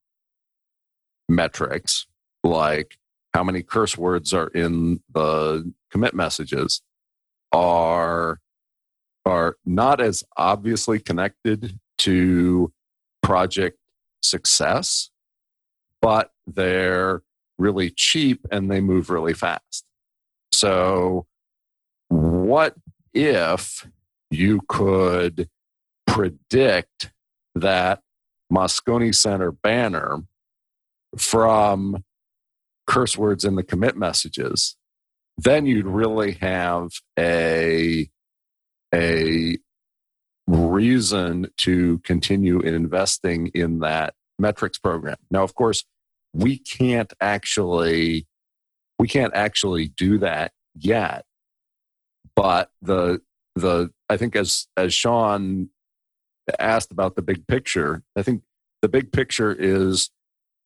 [1.28, 2.06] metrics,
[2.44, 2.98] like
[3.34, 6.82] how many curse words are in the commit messages,
[7.52, 8.40] are,
[9.26, 12.72] are not as obviously connected to
[13.22, 13.78] project
[14.22, 15.10] success,
[16.02, 17.22] but they're
[17.58, 19.86] really cheap and they move really fast.
[20.52, 21.28] So,
[22.10, 22.76] what
[23.14, 23.88] if
[24.32, 25.50] you could
[26.06, 27.12] predict
[27.56, 28.02] that
[28.52, 30.24] Moscone Center banner
[31.18, 32.04] from
[32.88, 34.76] curse words in the commit messages,
[35.38, 38.10] then you'd really have a,
[38.94, 39.58] a
[40.48, 45.18] reason to continue investing in that metrics program.
[45.30, 45.84] Now, of course,
[46.34, 48.28] we can't actually
[49.00, 51.26] we can't actually do that yet.
[52.36, 53.22] But the
[53.56, 55.70] the I think as as Sean
[56.60, 58.44] asked about the big picture, I think
[58.82, 60.12] the big picture is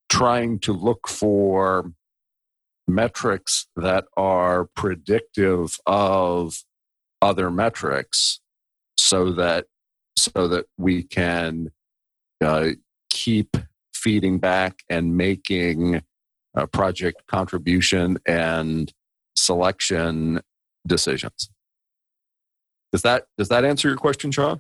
[0.10, 1.92] trying to look for
[2.94, 6.64] metrics that are predictive of
[7.22, 8.40] other metrics
[8.98, 9.66] so that
[10.18, 11.72] so that we can
[12.44, 12.70] uh,
[13.10, 13.58] keep
[13.94, 16.02] feeding back and making
[16.56, 18.92] a project contribution and
[19.36, 20.42] selection
[20.86, 21.50] decisions.
[22.92, 24.60] Does that does that answer your question, Sean?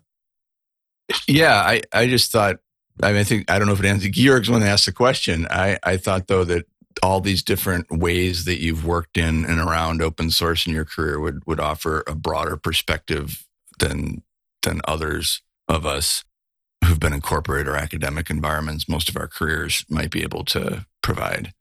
[1.28, 2.58] Yeah, I, I just thought
[3.04, 4.94] I mean I think I don't know if it answered Georg's one that asked the
[4.94, 5.48] question.
[5.50, 6.65] I, I thought though that
[7.04, 11.20] all these different ways that you've worked in and around open source in your career
[11.20, 13.46] would would offer a broader perspective
[13.80, 14.24] than
[14.64, 16.24] than others of us
[16.86, 20.86] who've been in corporate or academic environments most of our careers might be able to
[21.02, 21.54] provide.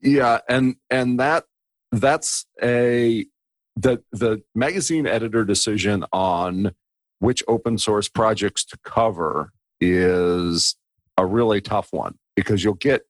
[0.00, 1.44] Yeah, and and that
[1.92, 3.26] that's a
[3.76, 6.72] the the magazine editor decision on
[7.18, 10.76] which open source projects to cover is
[11.16, 13.02] a really tough one because you'll get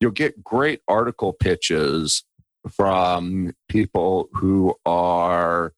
[0.00, 2.24] you'll get great article pitches
[2.70, 5.72] from people who are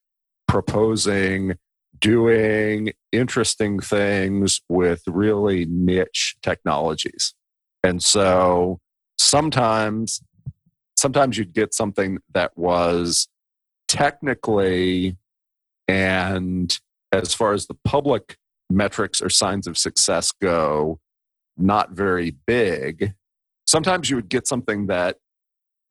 [0.48, 1.56] proposing
[1.98, 7.34] doing interesting things with really niche technologies.
[7.84, 8.80] And so
[9.18, 10.22] sometimes
[10.98, 13.28] sometimes you'd get something that was
[13.88, 15.16] technically
[15.88, 16.78] and
[17.12, 18.36] as far as the public
[18.68, 21.00] metrics or signs of success go,
[21.56, 23.14] not very big.
[23.70, 25.18] Sometimes you would get something that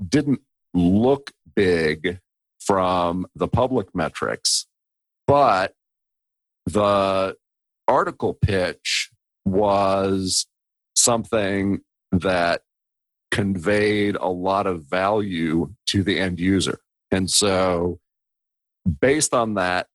[0.06, 0.42] didn't
[0.74, 2.20] look big
[2.60, 4.68] from the public metrics,
[5.26, 5.72] but
[6.65, 7.38] the
[7.88, 9.12] article pitch
[9.46, 10.46] was
[10.94, 11.80] something
[12.12, 12.63] that
[13.32, 16.82] conveyed a lot of value to the end user.
[17.12, 18.02] And so,
[19.00, 19.88] based on that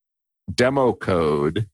[0.50, 1.68] demo code,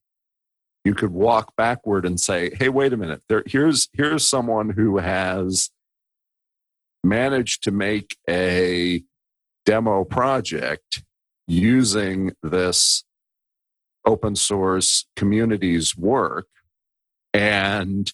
[0.84, 3.22] you could walk backward and say, "Hey, wait a minute!
[3.28, 5.70] There, here's here's someone who has
[7.02, 9.02] managed to make a
[9.64, 11.02] demo project
[11.46, 13.04] using this
[14.04, 16.46] open source community's work.
[17.32, 18.10] And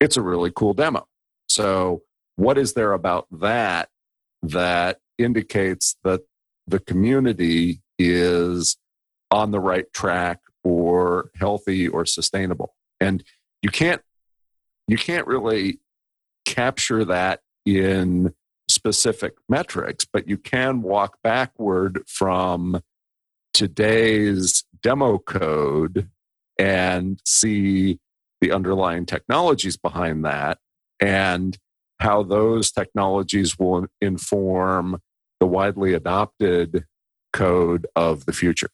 [0.00, 1.06] it's a really cool demo.
[1.48, 2.02] So,
[2.36, 3.88] what is there about that
[4.42, 6.22] that indicates that
[6.66, 8.76] the community is
[9.30, 12.74] on the right track or healthy or sustainable?
[13.00, 13.22] And
[13.62, 14.02] you can't
[14.88, 15.80] you can't really
[16.44, 18.34] capture that in
[18.68, 22.80] specific metrics, but you can walk backward from
[23.52, 26.10] today's demo code
[26.58, 27.98] and see
[28.40, 30.58] the underlying technologies behind that
[31.00, 31.58] and
[32.00, 35.00] how those technologies will inform
[35.40, 36.84] the widely adopted
[37.32, 38.70] code of the future.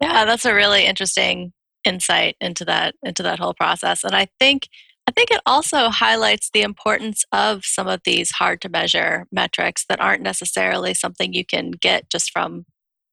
[0.00, 1.52] Yeah, that's a really interesting
[1.84, 4.04] insight into that into that whole process.
[4.04, 4.68] And I think
[5.12, 10.00] think it also highlights the importance of some of these hard to measure metrics that
[10.00, 12.64] aren't necessarily something you can get just from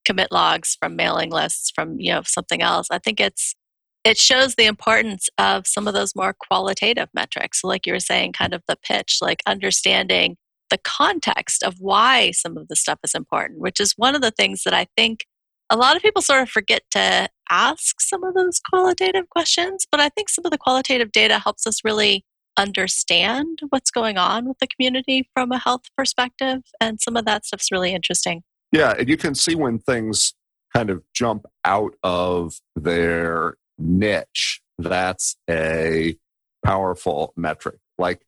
[0.06, 2.88] commit logs, from mailing lists, from you know something else.
[2.92, 3.56] I think it's
[4.04, 7.64] it shows the importance of some of those more qualitative metrics.
[7.64, 10.38] Like you were saying, kind of the pitch, like understanding
[10.70, 14.32] the context of why some of the stuff is important, which is one of the
[14.32, 15.26] things that I think
[15.70, 19.86] a lot of people sort of forget to ask some of those qualitative questions.
[19.92, 22.26] But I think some of the qualitative data helps us really
[22.58, 26.60] understand what's going on with the community from a health perspective.
[26.82, 28.44] And some of that stuff's really interesting.
[28.72, 30.34] Yeah, and you can see when things
[30.76, 34.62] kind of jump out of their niche.
[34.78, 36.16] That's a
[36.64, 37.78] powerful metric.
[37.98, 38.22] Like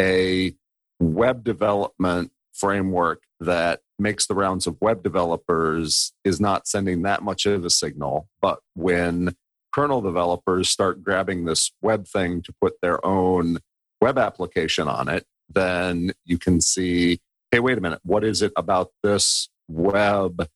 [0.00, 0.54] a
[0.98, 7.46] web development framework that makes the rounds of web developers is not sending that much
[7.46, 8.28] of a signal.
[8.40, 9.36] But when
[9.72, 13.58] kernel developers start grabbing this web thing to put their own
[14.00, 17.20] web application on it, then you can see
[17.54, 20.48] hey, wait a minute, what is it about this web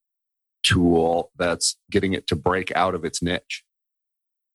[0.64, 3.62] tool that's getting it to break out of its niche?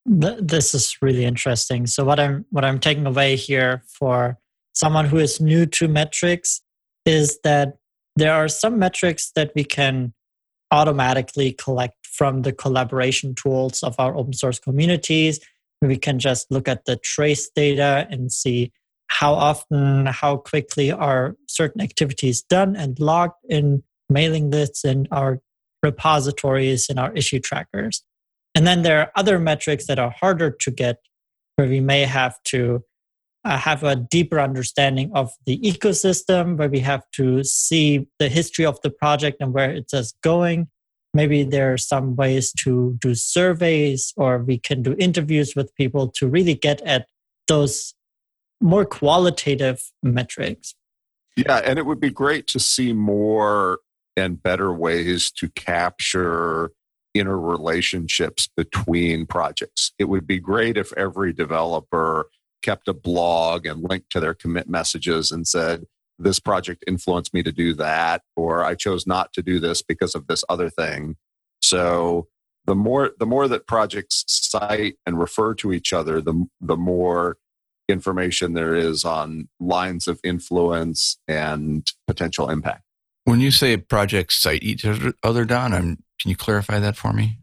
[0.06, 1.88] This is really interesting.
[1.88, 4.38] So what I'm what I'm taking away here for
[4.74, 6.62] someone who is new to metrics
[7.06, 7.78] is that
[8.16, 10.14] there are some metrics that we can
[10.72, 15.40] automatically collect from the collaboration tools of our open source communities.
[15.82, 18.72] We can just look at the trace data and see
[19.08, 25.40] how often, how quickly are certain activities done and logged in mailing lists in our
[25.84, 28.04] repositories in our issue trackers.
[28.56, 30.98] And then there are other metrics that are harder to get
[31.56, 32.84] where we may have to
[33.46, 38.66] uh, have a deeper understanding of the ecosystem, where we have to see the history
[38.66, 40.68] of the project and where it's going.
[41.14, 46.08] Maybe there are some ways to do surveys or we can do interviews with people
[46.16, 47.08] to really get at
[47.48, 47.94] those
[48.60, 50.74] more qualitative metrics.
[51.36, 53.80] Yeah, and it would be great to see more
[54.16, 56.72] and better ways to capture
[57.16, 59.92] interrelationships between projects.
[60.00, 62.28] It would be great if every developer
[62.64, 65.86] kept a blog and linked to their commit messages and said,
[66.18, 70.16] this project influenced me to do that, or I chose not to do this because
[70.16, 71.16] of this other thing.
[71.62, 72.28] So
[72.66, 77.38] the more the more that projects cite and refer to each other, the the more
[77.90, 82.84] information there is on lines of influence and potential impact.
[83.26, 84.86] When you say projects cite each
[85.24, 87.40] other, Don, I'm, can you clarify that for me?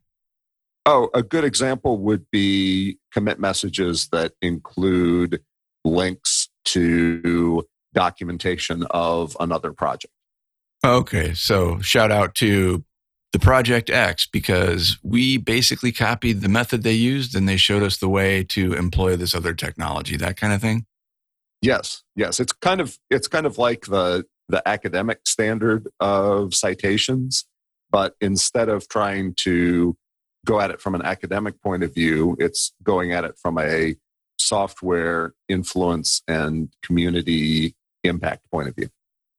[0.86, 5.42] Oh, a good example would be commit messages that include
[5.84, 7.64] links to
[7.94, 10.12] documentation of another project.
[10.84, 12.84] Okay, so shout out to
[13.32, 17.98] the project X because we basically copied the method they used and they showed us
[17.98, 20.86] the way to employ this other technology, that kind of thing.
[21.62, 27.44] Yes, yes, it's kind of it's kind of like the the academic standard of citations,
[27.90, 29.96] but instead of trying to
[30.46, 32.36] go at it from an academic point of view.
[32.38, 33.96] It's going at it from a
[34.38, 37.74] software influence and community
[38.04, 38.88] impact point of view.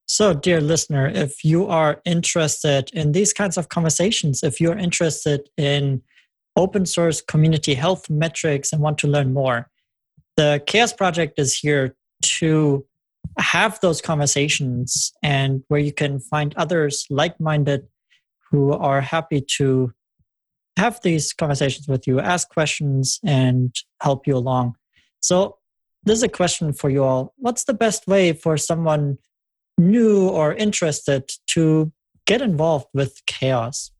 [0.06, 5.48] So, dear listener, if you are interested in these kinds of conversations, if you're interested
[5.56, 6.02] in
[6.56, 9.70] open source community health metrics and want to learn more,
[10.36, 12.84] the CHAOSS Project is here to
[13.38, 17.86] have those conversations and where you can find others like minded
[18.50, 19.92] who are happy to
[20.76, 24.76] have these conversations with you, ask questions, and help you along.
[25.20, 25.58] So,
[26.04, 27.32] this is a question for you all.
[27.36, 29.18] What's the best way for someone
[29.78, 31.92] new or interested to
[32.26, 33.90] get involved with CHAOSS?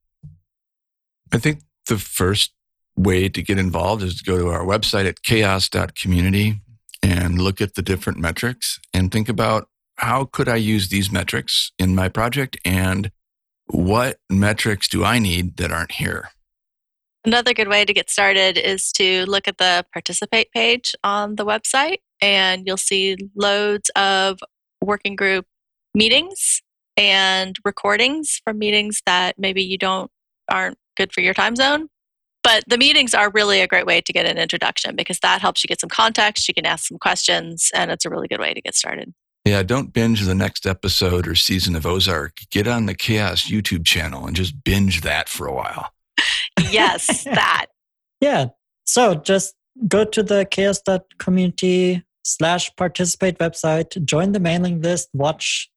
[1.32, 2.52] I think the first
[2.96, 6.60] way to get involved is to go to our website at chaoss.community
[7.02, 11.72] and look at the different metrics and think about how could I use these metrics
[11.78, 13.10] in my project and
[13.66, 16.30] what metrics do I need that aren't here?
[17.24, 21.46] Another good way to get started is to look at the participate page on the
[21.46, 24.40] website, and you'll see loads of
[24.80, 25.46] working group
[25.94, 26.62] meetings
[26.96, 30.10] and recordings from meetings that maybe you don't
[30.50, 31.88] aren't good for your time zone.
[32.42, 35.62] But the meetings are really a great way to get an introduction because that helps
[35.62, 38.52] you get some context, you can ask some questions, and it's a really good way
[38.52, 39.14] to get started.
[39.44, 42.38] Yeah, don't binge the next episode or season of Ozark.
[42.50, 45.92] Get on the CHAOSS YouTube channel and just binge that for a while
[46.60, 47.66] yes, that.
[48.20, 48.50] Yeah.
[48.84, 49.56] So just
[49.88, 55.68] go to the chaoss.community slash participate website, join the mailing list, watch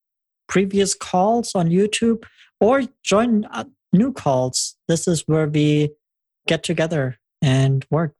[0.48, 2.22] previous calls on YouTube,
[2.60, 3.48] or join
[3.92, 4.76] new calls.
[4.86, 5.90] This is where we
[6.46, 8.14] get together and work.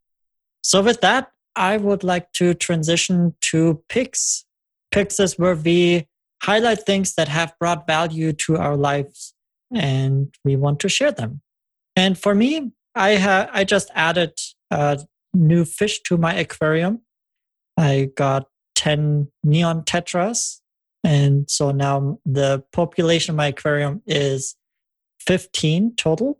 [0.63, 4.45] So, with that, I would like to transition to picks.
[4.91, 6.09] Picks is where we
[6.43, 9.35] highlight things that have brought value to our lives
[9.75, 11.41] and we want to share them.
[11.97, 14.39] And for me, I ha- I just added
[14.71, 15.01] a
[15.35, 17.03] new fish to my aquarium.
[17.77, 20.61] I got 10 neon tetras.
[21.03, 24.57] And so now the population of my aquarium is
[25.21, 26.39] 15 total.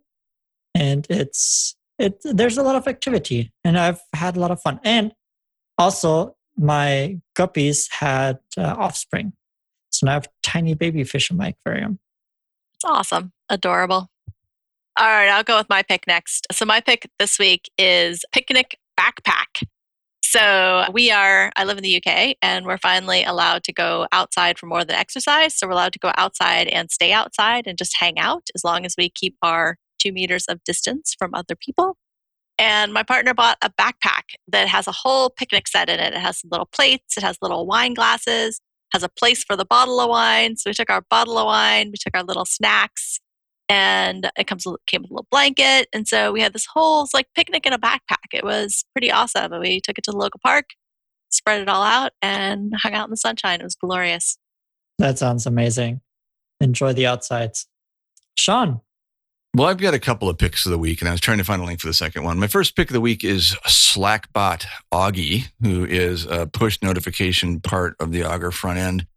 [0.75, 4.79] And it's it there's a lot of activity and I've had a lot of fun.
[4.83, 5.13] And
[5.77, 9.33] also my guppies had uh, offspring.
[9.89, 11.99] So now I have tiny baby fish in my aquarium.
[12.75, 13.31] It's awesome.
[13.49, 14.09] Adorable.
[14.99, 16.47] All right, I'll go with my pick next.
[16.51, 19.61] So my pick this week is picnic backpack.
[20.23, 24.57] So we are, I live in the UK and we're finally allowed to go outside
[24.57, 25.55] for more than exercise.
[25.55, 28.87] So we're allowed to go outside and stay outside and just hang out as long
[28.87, 31.95] as we keep our two meters of distance from other people.
[32.57, 36.13] And my partner bought a backpack that has a whole picnic set in it.
[36.13, 38.59] It has little plates, it has little wine glasses,
[38.93, 40.57] has a place for the bottle of wine.
[40.57, 43.19] So we took our bottle of wine, we took our little snacks,
[43.69, 45.87] and it comes came with a little blanket.
[45.93, 48.33] And so we had this whole like picnic in a backpack.
[48.33, 49.53] It was pretty awesome.
[49.53, 50.65] And we took it to the local park,
[51.29, 53.59] spread it all out, and hung out in the sunshine.
[53.59, 54.37] It was glorious.
[54.99, 56.01] That sounds amazing.
[56.59, 57.67] Enjoy the outsides.
[58.35, 58.81] Sean,
[59.55, 61.43] well, I've got a couple of picks of the week, and I was trying to
[61.43, 62.37] find a link for the second one.
[62.37, 67.95] My first pick of the week is Slackbot Auggie, who is a push notification part
[67.99, 69.07] of the Augur front end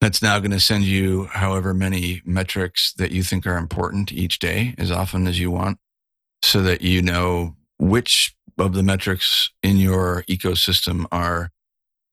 [0.00, 4.38] that's now going to send you however many metrics that you think are important each
[4.38, 5.78] day, as often as you want,
[6.42, 11.50] so that you know which of the metrics in your ecosystem are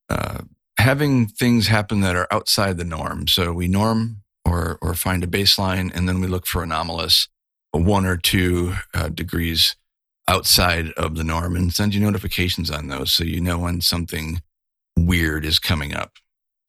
[0.10, 0.42] uh,
[0.78, 3.28] having things happen that are outside the norm.
[3.28, 7.28] So we norm or or find a baseline, and then we look for anomalous
[7.72, 9.76] one or two uh, degrees
[10.28, 14.42] outside of the norm and send you notifications on those so you know when something
[14.98, 16.14] weird is coming up.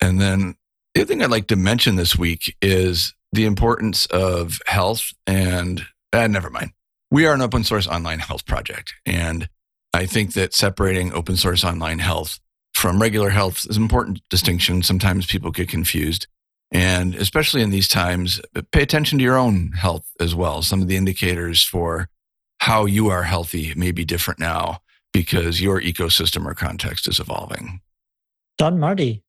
[0.01, 0.57] And then
[0.97, 5.85] the other thing I'd like to mention this week is the importance of health and
[6.15, 6.71] uh, never mind.
[7.11, 8.95] We are an open source online health project.
[9.05, 9.51] And
[9.93, 12.41] I think that separating open source online health
[12.73, 14.83] from regular health is an important distinction.
[14.83, 16.29] Sometimes people get confused.
[16.73, 18.41] And especially in these times,
[18.73, 20.63] pay attention to your own health as well.
[20.63, 22.09] Some of the indicators for
[22.61, 24.79] how you are healthy may be different now
[25.13, 27.83] because your ecosystem or context is evolving.
[28.57, 29.23] Don Marti.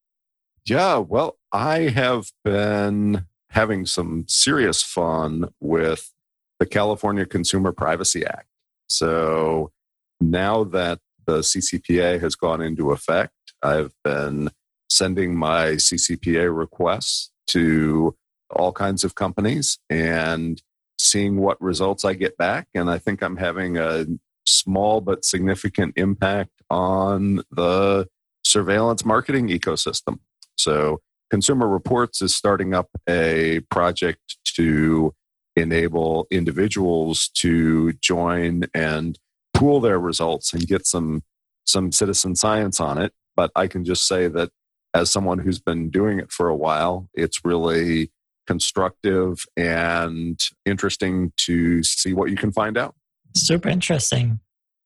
[0.65, 6.11] Yeah, well, I have been having some serious fun with
[6.59, 8.47] the California Consumer Privacy Act.
[8.87, 9.71] So
[10.19, 14.49] now that the CCPA has gone into effect, I've been
[14.89, 18.15] sending my CCPA requests to
[18.49, 20.61] all kinds of companies and
[20.99, 22.67] seeing what results I get back.
[22.73, 24.05] And I think I'm having a
[24.45, 28.07] small but significant impact on the
[28.43, 30.19] surveillance marketing ecosystem.
[30.57, 35.13] So, Consumer Reports is starting up a project to
[35.55, 39.17] enable individuals to join and
[39.53, 41.23] pool their results and get some
[41.65, 43.11] some citizen science on it.
[43.35, 44.51] But I can just say that
[44.93, 48.11] as someone who's been doing it for a while, it's really
[48.47, 52.95] constructive and interesting to see what you can find out.
[53.35, 54.39] Super interesting.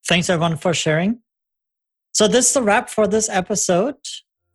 [0.08, 1.20] Thanks everyone for sharing.
[2.14, 3.96] So, this is the wrap for this episode.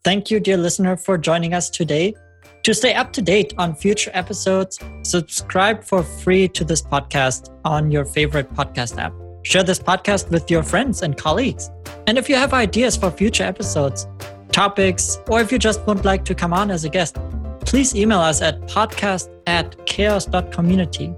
[0.06, 2.14] Thank you, dear listener, for joining us today.
[2.62, 7.90] To stay up to date on future episodes, subscribe for free to this podcast on
[7.90, 9.12] your favorite podcast app.
[9.42, 11.72] Share this podcast with your friends and colleagues.
[12.06, 14.06] And if you have ideas for future episodes,
[14.52, 17.16] topics, or if you just would like to come on as a guest,
[17.62, 21.12] please email us at podcast at chaoss.community.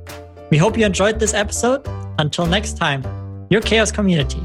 [0.51, 1.87] We hope you enjoyed this episode.
[2.19, 3.03] Until next time,
[3.51, 4.41] your CHAOSS community.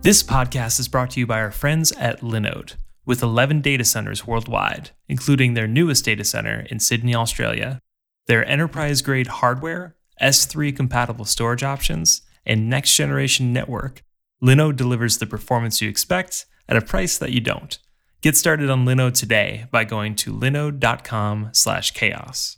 [0.00, 2.76] This podcast is brought to you by our friends at Linode,
[3.06, 7.80] with 11 data centers worldwide, including their newest data center in Sydney, Australia.
[8.26, 14.02] Their enterprise grade hardware, S3 compatible storage options, and next generation network,
[14.42, 17.78] Linode delivers the performance you expect at a price that you don't.
[18.20, 22.56] Get started on Linode today by going to linode.com/chaoss.